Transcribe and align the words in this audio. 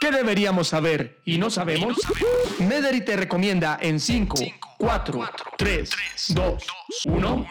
¿Qué 0.00 0.10
deberíamos 0.10 0.68
saber 0.68 1.20
y 1.26 1.36
no 1.36 1.50
sabemos? 1.50 1.98
Mederi 2.58 3.04
te 3.04 3.18
recomienda 3.18 3.78
en 3.82 4.00
5, 4.00 4.34
4, 4.78 5.20
3, 5.58 5.90
2, 6.30 6.66
1. 7.04 7.46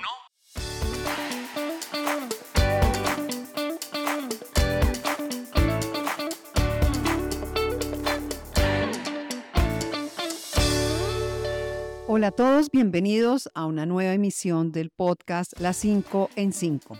Hola 12.07 12.27
a 12.29 12.31
todos, 12.31 12.71
bienvenidos 12.71 13.51
a 13.53 13.67
una 13.67 13.85
nueva 13.85 14.13
emisión 14.13 14.71
del 14.71 14.89
podcast 14.89 15.53
Las 15.59 15.77
5 15.77 16.31
en 16.35 16.51
5. 16.51 16.97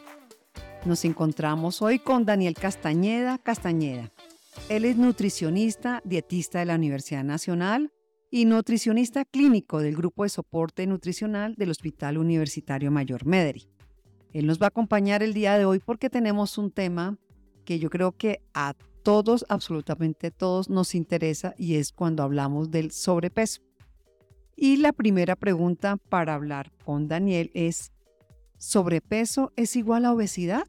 Nos 0.86 1.04
encontramos 1.06 1.82
hoy 1.82 1.98
con 1.98 2.24
Daniel 2.24 2.54
Castañeda 2.54 3.40
Castañeda. 3.40 4.12
Él 4.70 4.86
es 4.86 4.98
nutricionista, 4.98 6.00
dietista 6.06 6.60
de 6.60 6.66
la 6.66 6.76
Universidad 6.76 7.24
Nacional 7.24 7.92
y 8.30 8.46
nutricionista 8.46 9.26
clínico 9.26 9.80
del 9.80 9.96
Grupo 9.96 10.22
de 10.22 10.30
Soporte 10.30 10.86
Nutricional 10.86 11.56
del 11.56 11.72
Hospital 11.72 12.20
Universitario 12.20 12.92
Mayor 12.92 13.26
Mederi. 13.26 13.68
Él 14.32 14.46
nos 14.46 14.62
va 14.62 14.66
a 14.66 14.70
acompañar 14.70 15.24
el 15.24 15.34
día 15.34 15.58
de 15.58 15.66
hoy 15.66 15.80
porque 15.80 16.12
tenemos 16.12 16.60
un 16.60 16.70
tema 16.70 17.18
que 17.66 17.80
yo 17.80 17.90
creo 17.90 18.12
que 18.12 18.44
a 18.54 18.76
todos, 19.02 19.44
absolutamente 19.50 20.30
todos, 20.30 20.70
nos 20.70 20.94
interesa 20.94 21.56
y 21.58 21.78
es 21.78 21.92
cuando 21.92 22.22
hablamos 22.22 22.70
del 22.70 22.92
sobrepeso. 22.92 23.64
Y 24.56 24.78
la 24.78 24.94
primera 24.94 25.36
pregunta 25.36 25.98
para 25.98 26.36
hablar 26.36 26.72
con 26.86 27.08
Daniel 27.08 27.50
es, 27.56 27.92
¿sobrepeso 28.60 29.52
es 29.56 29.76
igual 29.76 30.06
a 30.06 30.14
obesidad? 30.14 30.68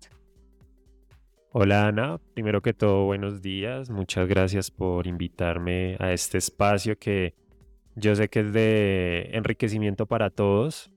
Hola 1.53 1.89
Ana, 1.89 2.21
primero 2.35 2.63
que 2.63 2.73
todo 2.73 3.07
buenos 3.07 3.43
días, 3.43 3.91
muchas 3.91 4.29
gracias 4.29 4.71
por 4.71 5.09
invitarme 5.09 5.97
a 5.99 6.13
este 6.13 6.39
espacio 6.39 6.97
que 6.97 7.35
yo 7.97 8.15
sé 8.15 8.29
que 8.29 8.39
es 8.39 8.53
de 8.53 9.31
enriquecimiento 9.33 10.07
para 10.07 10.31
todos. 10.31 10.93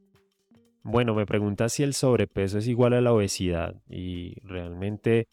Bueno, 0.84 1.16
me 1.16 1.26
pregunta 1.26 1.70
si 1.70 1.82
el 1.82 1.96
sobrepeso 1.96 2.60
es 2.60 2.68
igual 2.68 2.94
a 2.94 3.02
la 3.02 3.14
obesidad 3.14 3.82
y 3.90 4.36
realmente 4.44 5.28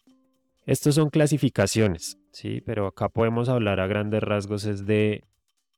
estos 0.65 0.95
son 0.95 1.11
clasificaciones, 1.11 2.17
sí, 2.31 2.63
pero 2.65 2.87
acá 2.87 3.07
podemos 3.07 3.47
hablar 3.47 3.79
a 3.79 3.85
grandes 3.85 4.23
rasgos 4.23 4.65
es 4.65 4.87
de 4.87 5.23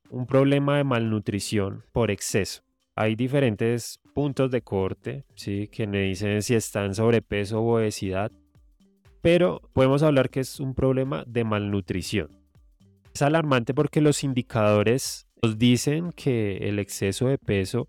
un 0.08 0.26
problema 0.26 0.78
de 0.78 0.84
malnutrición 0.84 1.84
por 1.92 2.10
exceso. 2.10 2.62
Hay 2.96 3.14
diferentes 3.14 4.00
puntos 4.14 4.50
de 4.50 4.62
corte, 4.62 5.26
¿sí? 5.34 5.68
que 5.68 5.86
me 5.86 6.00
dicen 6.00 6.40
si 6.40 6.54
están 6.54 6.94
sobrepeso 6.94 7.60
o 7.60 7.76
obesidad, 7.76 8.32
pero 9.24 9.62
podemos 9.72 10.02
hablar 10.02 10.28
que 10.28 10.40
es 10.40 10.60
un 10.60 10.74
problema 10.74 11.24
de 11.26 11.44
malnutrición. 11.44 12.28
Es 13.14 13.22
alarmante 13.22 13.72
porque 13.72 14.02
los 14.02 14.22
indicadores 14.22 15.26
nos 15.42 15.56
dicen 15.56 16.12
que 16.12 16.68
el 16.68 16.78
exceso 16.78 17.28
de 17.28 17.38
peso 17.38 17.88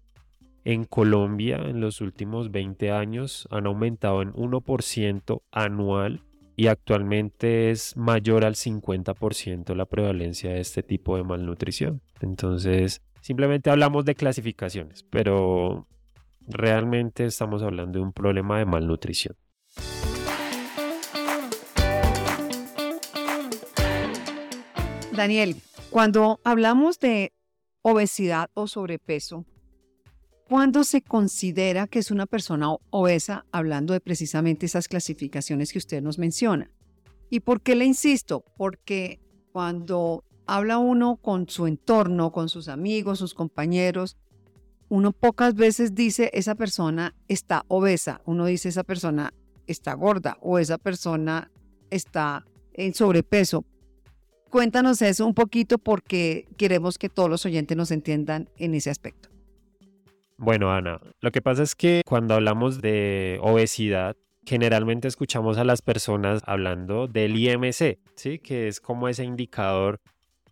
en 0.63 0.85
Colombia 0.85 1.57
en 1.57 1.81
los 1.81 1.99
últimos 1.99 2.51
20 2.51 2.89
años 2.91 3.49
han 3.51 3.65
aumentado 3.65 4.21
en 4.21 4.31
1% 4.31 5.41
anual 5.51 6.21
y 6.55 6.67
actualmente 6.67 7.69
es 7.69 7.97
mayor 7.97 8.45
al 8.45 8.55
50% 8.55 9.75
la 9.75 9.87
prevalencia 9.87 10.51
de 10.51 10.61
este 10.61 10.83
tipo 10.83 11.17
de 11.17 11.25
malnutrición. 11.25 12.01
Entonces, 12.21 13.01
simplemente 13.19 13.69
hablamos 13.69 14.05
de 14.05 14.15
clasificaciones, 14.15 15.03
pero 15.09 15.85
realmente 16.47 17.25
estamos 17.25 17.61
hablando 17.61 17.99
de 17.99 18.05
un 18.05 18.13
problema 18.13 18.57
de 18.57 18.65
malnutrición. 18.65 19.35
Daniel, 25.15 25.55
cuando 25.89 26.39
hablamos 26.43 26.99
de 26.99 27.33
obesidad 27.81 28.49
o 28.53 28.67
sobrepeso, 28.67 29.45
¿Cuándo 30.47 30.83
se 30.83 31.01
considera 31.01 31.87
que 31.87 31.97
es 31.97 32.11
una 32.11 32.27
persona 32.27 32.69
obesa, 32.91 33.47
hablando 33.51 33.93
de 33.93 33.99
precisamente 33.99 34.67
esas 34.67 34.87
clasificaciones 34.87 35.71
que 35.71 35.79
usted 35.79 36.03
nos 36.03 36.19
menciona? 36.19 36.69
¿Y 37.31 37.39
por 37.39 37.61
qué 37.61 37.75
le 37.75 37.85
insisto? 37.85 38.45
Porque 38.55 39.19
cuando 39.51 40.23
habla 40.45 40.77
uno 40.77 41.15
con 41.15 41.49
su 41.49 41.65
entorno, 41.65 42.31
con 42.31 42.49
sus 42.49 42.67
amigos, 42.67 43.17
sus 43.17 43.33
compañeros, 43.33 44.17
uno 44.87 45.13
pocas 45.13 45.55
veces 45.55 45.95
dice 45.95 46.29
esa 46.31 46.53
persona 46.53 47.15
está 47.27 47.65
obesa, 47.67 48.21
uno 48.25 48.45
dice 48.45 48.69
esa 48.69 48.83
persona 48.83 49.33
está 49.65 49.95
gorda 49.95 50.37
o 50.41 50.59
esa 50.59 50.77
persona 50.77 51.49
está 51.89 52.45
en 52.73 52.93
sobrepeso. 52.93 53.65
Cuéntanos 54.55 55.01
eso 55.01 55.25
un 55.25 55.33
poquito 55.33 55.77
porque 55.77 56.47
queremos 56.55 56.97
que 56.97 57.09
todos 57.09 57.29
los 57.29 57.45
oyentes 57.45 57.75
nos 57.75 57.91
entiendan 57.91 58.47
en 58.55 58.73
ese 58.73 58.89
aspecto. 58.89 59.27
Bueno, 60.37 60.71
Ana, 60.71 61.01
lo 61.19 61.31
que 61.31 61.41
pasa 61.41 61.61
es 61.61 61.75
que 61.75 62.03
cuando 62.05 62.35
hablamos 62.35 62.81
de 62.81 63.37
obesidad, 63.41 64.15
generalmente 64.45 65.09
escuchamos 65.09 65.57
a 65.57 65.65
las 65.65 65.81
personas 65.81 66.41
hablando 66.45 67.09
del 67.09 67.35
IMC, 67.35 67.99
¿sí? 68.15 68.39
Que 68.39 68.69
es 68.69 68.79
como 68.79 69.09
ese 69.09 69.25
indicador 69.25 69.99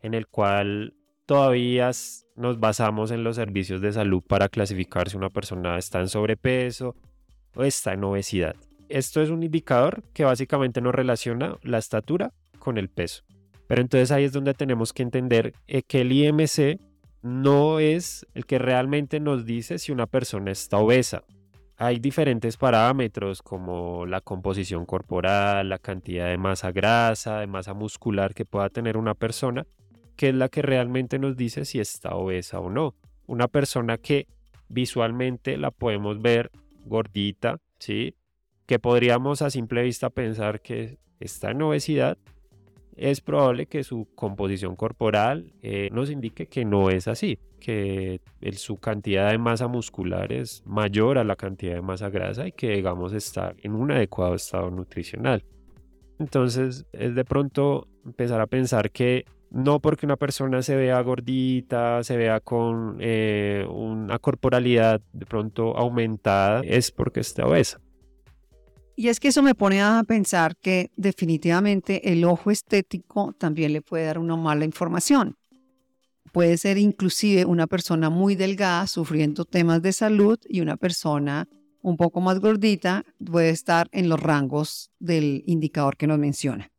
en 0.01 0.15
el 0.15 0.27
cual 0.27 0.95
todavía 1.25 1.89
nos 2.35 2.59
basamos 2.59 3.09
en 3.09 3.23
los 3.23 3.37
servicios 3.37 3.79
de 3.79 3.93
salud 3.93 4.21
para 4.21 4.49
clasificar 4.49 5.09
si 5.09 5.15
una 5.15 5.29
persona 5.29 5.77
está 5.77 6.01
en 6.01 6.09
sobrepeso 6.09 6.97
o 7.55 7.63
está 7.63 7.93
en 7.93 8.03
obesidad. 8.03 8.57
Esto 8.89 9.21
es 9.21 9.29
un 9.29 9.43
indicador 9.43 10.03
que 10.13 10.25
básicamente 10.25 10.81
nos 10.81 10.93
relaciona 10.93 11.55
la 11.61 11.77
estatura 11.77 12.33
con 12.59 12.77
el 12.77 12.89
peso. 12.89 13.23
Pero 13.67 13.81
entonces 13.81 14.11
ahí 14.11 14.23
es 14.23 14.33
donde 14.33 14.53
tenemos 14.53 14.93
que 14.93 15.03
entender 15.03 15.53
eh, 15.67 15.83
que 15.83 16.01
el 16.01 16.11
IMC 16.11 16.79
no 17.21 17.79
es 17.79 18.27
el 18.33 18.45
que 18.45 18.59
realmente 18.59 19.19
nos 19.19 19.45
dice 19.45 19.79
si 19.79 19.91
una 19.91 20.07
persona 20.07 20.51
está 20.51 20.77
obesa. 20.77 21.23
Hay 21.77 21.99
diferentes 21.99 22.57
parámetros 22.57 23.41
como 23.41 24.05
la 24.05 24.21
composición 24.21 24.85
corporal, 24.85 25.69
la 25.69 25.79
cantidad 25.79 26.27
de 26.27 26.37
masa 26.37 26.71
grasa, 26.71 27.39
de 27.39 27.47
masa 27.47 27.73
muscular 27.73 28.33
que 28.33 28.45
pueda 28.45 28.69
tener 28.69 28.97
una 28.97 29.15
persona, 29.15 29.65
que 30.15 30.29
es 30.29 30.35
la 30.35 30.49
que 30.49 30.61
realmente 30.61 31.17
nos 31.17 31.35
dice 31.35 31.65
si 31.65 31.79
está 31.79 32.15
obesa 32.15 32.59
o 32.59 32.69
no. 32.69 32.93
Una 33.25 33.47
persona 33.47 33.97
que 33.97 34.27
visualmente 34.67 35.57
la 35.57 35.71
podemos 35.71 36.21
ver 36.21 36.51
gordita, 36.85 37.59
¿sí? 37.79 38.15
Que 38.65 38.79
podríamos 38.79 39.41
a 39.41 39.49
simple 39.49 39.81
vista 39.81 40.09
pensar 40.09 40.61
que 40.61 40.99
está 41.19 41.51
en 41.51 41.61
obesidad, 41.61 42.17
es 42.95 43.21
probable 43.21 43.65
que 43.65 43.83
su 43.83 44.07
composición 44.15 44.75
corporal 44.75 45.53
eh, 45.61 45.89
nos 45.91 46.09
indique 46.09 46.47
que 46.47 46.65
no 46.65 46.89
es 46.89 47.07
así, 47.07 47.39
que 47.59 48.21
su 48.53 48.77
cantidad 48.77 49.31
de 49.31 49.37
masa 49.37 49.67
muscular 49.67 50.31
es 50.31 50.63
mayor 50.65 51.17
a 51.17 51.23
la 51.23 51.35
cantidad 51.35 51.75
de 51.75 51.81
masa 51.81 52.09
grasa 52.09 52.47
y 52.47 52.51
que 52.51 52.71
digamos 52.71 53.13
está 53.13 53.53
en 53.63 53.73
un 53.73 53.91
adecuado 53.91 54.35
estado 54.35 54.69
nutricional. 54.69 55.43
Entonces 56.19 56.85
es 56.93 57.15
de 57.15 57.25
pronto 57.25 57.87
empezar 58.05 58.41
a 58.41 58.47
pensar 58.47 58.91
que 58.91 59.25
no 59.53 59.79
porque 59.79 60.05
una 60.05 60.17
persona 60.17 60.63
se 60.63 60.75
vea 60.75 60.99
gordita, 61.01 62.03
se 62.03 62.17
vea 62.17 62.39
con 62.39 62.97
eh, 62.99 63.65
una 63.69 64.17
corporalidad 64.19 65.01
de 65.13 65.25
pronto 65.25 65.77
aumentada, 65.77 66.61
es 66.65 66.91
porque 66.91 67.19
está 67.19 67.45
obesa. 67.45 67.79
Y 68.95 69.07
es 69.07 69.19
que 69.19 69.29
eso 69.29 69.41
me 69.41 69.55
pone 69.55 69.81
a 69.81 70.03
pensar 70.07 70.55
que 70.55 70.91
definitivamente 70.95 72.11
el 72.11 72.23
ojo 72.25 72.51
estético 72.51 73.33
también 73.33 73.73
le 73.73 73.81
puede 73.81 74.05
dar 74.05 74.19
una 74.19 74.35
mala 74.35 74.65
información. 74.65 75.35
Puede 76.31 76.57
ser 76.57 76.77
inclusive 76.77 77.45
una 77.45 77.67
persona 77.67 78.09
muy 78.09 78.35
delgada 78.35 78.85
sufriendo 78.87 79.45
temas 79.45 79.81
de 79.81 79.93
salud 79.93 80.39
y 80.47 80.61
una 80.61 80.77
persona 80.77 81.47
un 81.81 81.97
poco 81.97 82.21
más 82.21 82.39
gordita 82.39 83.03
puede 83.23 83.49
estar 83.49 83.87
en 83.91 84.09
los 84.09 84.19
rangos 84.19 84.91
del 84.99 85.43
indicador 85.47 85.97
que 85.97 86.07
nos 86.07 86.19
menciona. 86.19 86.69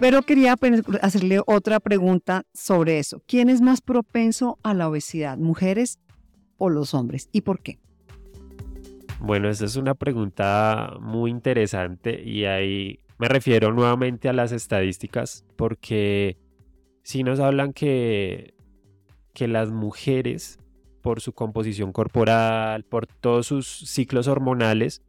Pero 0.00 0.22
quería 0.22 0.56
hacerle 1.00 1.40
otra 1.46 1.80
pregunta 1.80 2.42
sobre 2.52 2.98
eso. 2.98 3.22
¿Quién 3.26 3.48
es 3.48 3.62
más 3.62 3.80
propenso 3.80 4.58
a 4.62 4.74
la 4.74 4.88
obesidad, 4.88 5.38
mujeres 5.38 5.98
los 6.70 6.94
hombres 6.94 7.28
y 7.32 7.42
por 7.42 7.60
qué? 7.60 7.78
Bueno, 9.20 9.48
esa 9.48 9.64
es 9.64 9.76
una 9.76 9.94
pregunta 9.94 10.96
muy 11.00 11.30
interesante 11.30 12.22
y 12.22 12.44
ahí 12.44 13.00
me 13.18 13.28
refiero 13.28 13.72
nuevamente 13.72 14.28
a 14.28 14.32
las 14.32 14.52
estadísticas 14.52 15.44
porque 15.56 16.36
si 17.02 17.22
nos 17.22 17.40
hablan 17.40 17.72
que, 17.72 18.54
que 19.32 19.48
las 19.48 19.70
mujeres 19.70 20.58
por 21.00 21.20
su 21.20 21.32
composición 21.32 21.92
corporal, 21.92 22.84
por 22.84 23.06
todos 23.06 23.46
sus 23.46 23.66
ciclos 23.66 24.26
hormonales, 24.26 25.02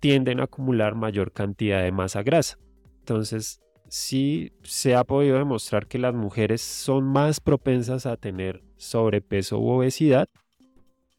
tienden 0.00 0.40
a 0.40 0.44
acumular 0.44 0.94
mayor 0.94 1.32
cantidad 1.32 1.82
de 1.82 1.92
masa 1.92 2.22
grasa. 2.22 2.58
Entonces, 2.98 3.60
sí 3.88 4.52
se 4.62 4.94
ha 4.94 5.04
podido 5.04 5.38
demostrar 5.38 5.86
que 5.86 5.98
las 5.98 6.14
mujeres 6.14 6.62
son 6.62 7.04
más 7.04 7.40
propensas 7.40 8.06
a 8.06 8.16
tener 8.16 8.62
sobrepeso 8.76 9.58
u 9.58 9.68
obesidad 9.68 10.28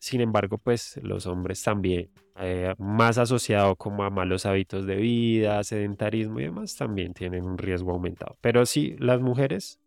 Sin 0.01 0.19
embargo, 0.19 0.57
pues 0.57 0.99
los 1.03 1.27
hombres 1.27 1.61
también, 1.61 2.09
eh, 2.39 2.73
más 2.79 3.19
asociado 3.19 3.75
como 3.75 4.03
a 4.03 4.09
malos 4.09 4.47
hábitos 4.47 4.87
de 4.87 4.95
vida, 4.95 5.63
sedentarismo 5.63 6.39
y 6.39 6.45
demás, 6.45 6.75
también 6.75 7.13
tienen 7.13 7.45
un 7.45 7.59
riesgo 7.59 7.91
aumentado. 7.91 8.35
Pero 8.41 8.65
sí, 8.65 8.95
las 8.97 9.21
mujeres, 9.21 9.79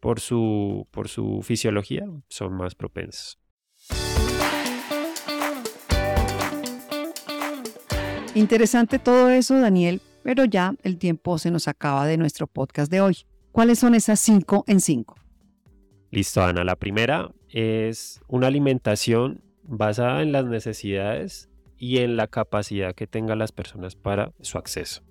por 0.00 0.18
su, 0.18 0.88
por 0.90 1.06
su 1.06 1.40
fisiología, 1.44 2.04
son 2.28 2.54
más 2.54 2.74
propensas. 2.74 3.38
Interesante 8.34 8.98
todo 8.98 9.30
eso, 9.30 9.60
Daniel, 9.60 10.00
pero 10.24 10.46
ya 10.46 10.74
el 10.82 10.98
tiempo 10.98 11.38
se 11.38 11.52
nos 11.52 11.68
acaba 11.68 12.08
de 12.08 12.16
nuestro 12.16 12.48
podcast 12.48 12.90
de 12.90 13.00
hoy. 13.00 13.18
¿Cuáles 13.52 13.78
son 13.78 13.94
esas 13.94 14.18
cinco 14.18 14.64
en 14.66 14.80
cinco? 14.80 15.14
Listo, 16.10 16.42
Ana. 16.42 16.64
La 16.64 16.74
primera 16.74 17.30
es 17.54 18.20
una 18.26 18.48
alimentación 18.48 19.40
basada 19.62 20.22
en 20.22 20.32
las 20.32 20.44
necesidades 20.44 21.48
y 21.78 21.98
en 21.98 22.16
la 22.16 22.26
capacidad 22.26 22.94
que 22.94 23.06
tengan 23.06 23.38
las 23.38 23.52
personas 23.52 23.94
para 23.94 24.32
su 24.40 24.58
acceso. 24.58 25.02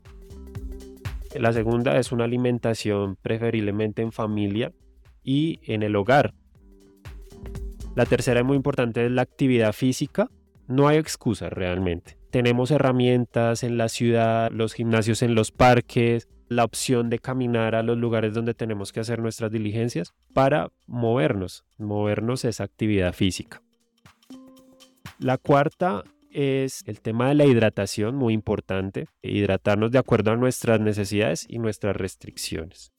La 1.40 1.54
segunda 1.54 1.98
es 1.98 2.12
una 2.12 2.25
alimentación 2.25 3.16
preferiblemente 3.16 4.01
en 4.01 4.12
familia 4.12 4.74
y 5.24 5.62
en 5.63 5.84
el 5.84 5.95
hogar. 5.95 6.34
La 7.95 8.06
tercera 8.06 8.42
y 8.42 8.44
muy 8.44 8.57
importante 8.57 9.06
es 9.06 9.12
la 9.12 9.22
actividad 9.22 9.72
física. 9.72 10.30
No 10.68 10.90
hay 10.90 10.98
excusa 10.98 11.50
realmente 11.50 12.18
tenemos 12.34 12.72
herramientas 12.72 13.62
en 13.62 13.78
la 13.78 13.90
ciudad, 13.90 14.50
los 14.50 14.74
gimnasios 14.74 15.22
en 15.22 15.36
los 15.36 15.51
parques, 15.51 16.28
la 16.56 16.64
opción 16.64 17.10
de 17.10 17.20
caminar 17.20 17.76
a 17.76 17.84
los 17.84 17.98
lugares 17.98 18.34
donde 18.34 18.54
tenemos 18.54 18.92
que 18.92 19.00
hacer 19.00 19.20
nuestras 19.20 19.52
diligencias 19.52 20.14
para 20.34 20.72
movernos. 20.88 21.66
Movernos 21.78 22.46
es 22.46 22.62
actividad 22.62 23.14
física. 23.14 23.62
La 25.20 25.38
cuarta 25.38 26.04
es 26.32 26.84
el 26.88 27.00
tema 27.00 27.30
de 27.30 27.36
la 27.36 27.46
hidratación, 27.46 28.16
muy 28.16 28.34
importante. 28.34 29.08
Hidratarnos 29.22 29.92
de 29.92 30.00
acuerdo 30.00 30.32
a 30.32 30.36
nuestras 30.36 30.80
necesidades 30.80 31.46
y 31.48 31.60
nuestras 31.60 31.96
restricciones. 31.96 32.92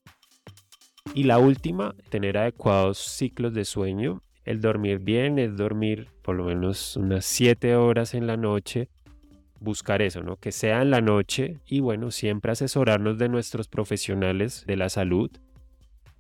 Y 1.14 1.24
la 1.24 1.38
última, 1.38 1.94
tener 2.08 2.38
adecuados 2.38 2.98
ciclos 2.98 3.52
de 3.54 3.64
sueño. 3.64 4.22
El 4.44 4.60
dormir 4.60 4.98
bien 4.98 5.38
es 5.38 5.56
dormir 5.56 6.08
por 6.22 6.36
lo 6.36 6.44
menos 6.44 6.96
unas 6.96 7.24
7 7.24 7.76
horas 7.76 8.14
en 8.14 8.26
la 8.26 8.36
noche 8.36 8.88
buscar 9.64 10.02
eso, 10.02 10.22
¿no? 10.22 10.36
Que 10.36 10.52
sea 10.52 10.82
en 10.82 10.90
la 10.90 11.00
noche 11.00 11.58
y 11.66 11.80
bueno, 11.80 12.10
siempre 12.10 12.52
asesorarnos 12.52 13.18
de 13.18 13.28
nuestros 13.28 13.66
profesionales 13.66 14.64
de 14.66 14.76
la 14.76 14.88
salud, 14.88 15.30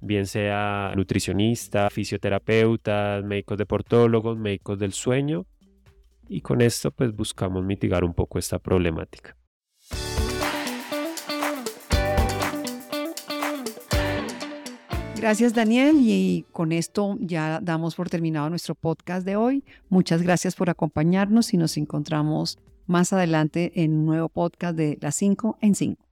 bien 0.00 0.26
sea 0.26 0.92
nutricionista, 0.96 1.88
fisioterapeutas, 1.90 3.22
médicos 3.24 3.58
deportólogos, 3.58 4.38
médicos 4.38 4.78
del 4.78 4.92
sueño 4.92 5.46
y 6.28 6.40
con 6.40 6.60
esto 6.60 6.90
pues 6.90 7.14
buscamos 7.14 7.64
mitigar 7.64 8.04
un 8.04 8.14
poco 8.14 8.38
esta 8.38 8.58
problemática. 8.58 9.36
Gracias 15.16 15.54
Daniel 15.54 15.96
y 16.00 16.44
con 16.52 16.70
esto 16.70 17.16
ya 17.18 17.58
damos 17.62 17.94
por 17.94 18.10
terminado 18.10 18.50
nuestro 18.50 18.74
podcast 18.74 19.24
de 19.24 19.36
hoy. 19.36 19.64
Muchas 19.88 20.20
gracias 20.20 20.54
por 20.54 20.68
acompañarnos 20.68 21.54
y 21.54 21.56
nos 21.56 21.78
encontramos 21.78 22.58
más 22.86 23.12
adelante 23.12 23.72
en 23.82 23.94
un 23.94 24.06
nuevo 24.06 24.28
podcast 24.28 24.76
de 24.76 24.98
Las 25.00 25.14
5 25.16 25.58
en 25.60 25.74
5. 25.74 26.04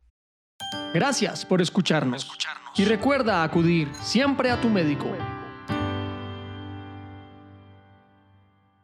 Gracias 0.94 1.44
por 1.46 1.60
escucharnos. 1.60 2.30
Y 2.76 2.84
recuerda 2.84 3.42
acudir 3.42 3.88
siempre 4.02 4.50
a 4.50 4.60
tu 4.60 4.68
médico. 4.68 5.08